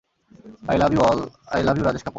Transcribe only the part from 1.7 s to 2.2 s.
You Rajesh Kapoor.